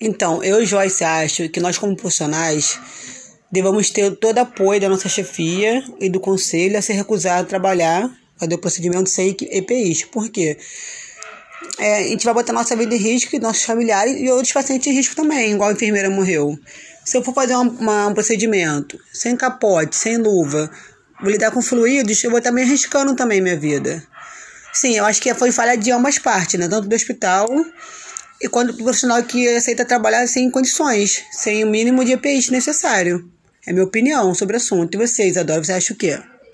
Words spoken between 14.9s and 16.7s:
risco também, igual a enfermeira morreu.